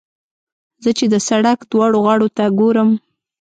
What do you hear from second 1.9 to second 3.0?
غاړو ته ګورم.